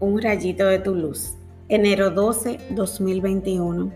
[0.00, 1.34] Un rayito de tu luz.
[1.68, 3.92] Enero 12, 2021.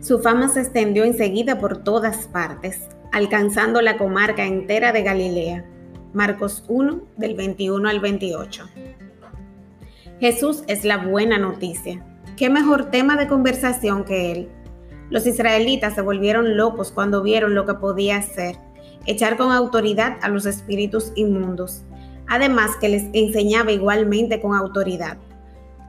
[0.00, 2.80] Su fama se extendió enseguida por todas partes,
[3.12, 5.66] alcanzando la comarca entera de Galilea.
[6.14, 8.64] Marcos 1, del 21 al 28.
[10.18, 12.02] Jesús es la buena noticia.
[12.38, 14.48] ¿Qué mejor tema de conversación que él?
[15.10, 18.56] Los israelitas se volvieron locos cuando vieron lo que podía hacer,
[19.04, 21.84] echar con autoridad a los espíritus inmundos
[22.28, 25.18] además que les enseñaba igualmente con autoridad.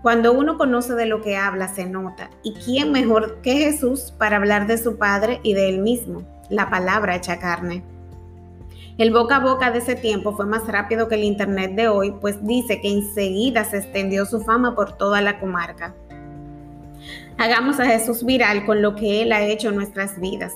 [0.02, 2.30] Cuando uno conoce de lo que habla, se nota.
[2.42, 6.24] ¿Y quién mejor que Jesús para hablar de su Padre y de él mismo?
[6.50, 7.84] La palabra hecha carne.
[8.98, 12.14] El boca a boca de ese tiempo fue más rápido que el Internet de hoy,
[12.20, 15.96] pues dice que enseguida se extendió su fama por toda la comarca.
[17.38, 20.54] Hagamos a Jesús viral con lo que Él ha hecho en nuestras vidas.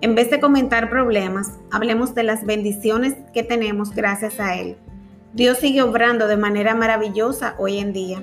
[0.00, 4.76] En vez de comentar problemas, hablemos de las bendiciones que tenemos gracias a Él.
[5.34, 8.22] Dios sigue obrando de manera maravillosa hoy en día.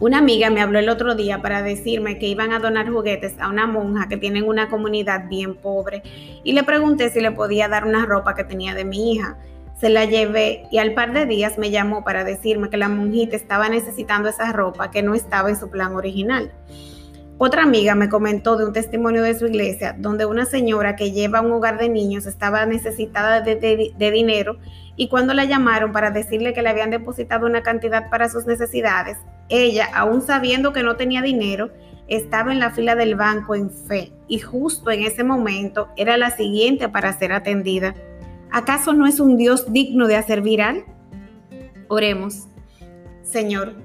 [0.00, 3.48] Una amiga me habló el otro día para decirme que iban a donar juguetes a
[3.48, 6.02] una monja que tiene una comunidad bien pobre
[6.42, 9.38] y le pregunté si le podía dar una ropa que tenía de mi hija.
[9.78, 13.36] Se la llevé y al par de días me llamó para decirme que la monjita
[13.36, 16.50] estaba necesitando esa ropa que no estaba en su plan original.
[17.42, 21.40] Otra amiga me comentó de un testimonio de su iglesia donde una señora que lleva
[21.40, 24.58] un hogar de niños estaba necesitada de, dinero
[24.94, 29.16] y cuando la llamaron para decirle que le habían depositado una cantidad para sus necesidades,
[29.48, 31.70] ella, aún sabiendo que no tenía dinero,
[32.08, 36.32] estaba en la fila del banco en fe y justo en ese momento era la
[36.32, 37.94] siguiente para ser atendida.
[38.50, 40.84] ¿Acaso no es un Dios digno de hacer viral?
[41.88, 42.48] Oremos.
[43.22, 43.76] Señor,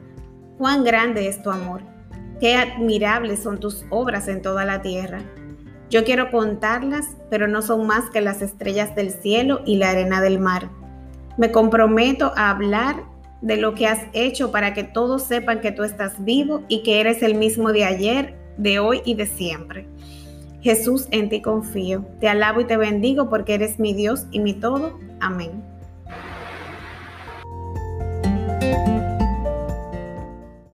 [0.58, 1.95] cuán grande es tu amor
[2.40, 5.20] Qué admirables son tus obras en toda la tierra.
[5.90, 10.22] Yo quiero contarlas, pero no son más que las estrellas del cielo y la arena
[10.22, 10.70] del mar.
[11.38, 13.04] Me comprometo a hablar
[13.42, 17.00] de lo que has hecho para que todos sepan que tú estás vivo y que
[17.00, 19.88] eres el mismo de ayer, de hoy y de siempre.
[20.62, 22.06] Jesús, en ti confío.
[22.20, 24.98] Te alabo y te bendigo porque eres mi Dios y mi todo.
[25.20, 25.75] Amén.